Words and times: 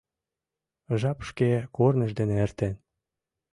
Жап 0.99 1.19
шке 1.29 1.49
корныж 1.75 2.11
дене 2.19 2.35
эртен. 2.45 2.73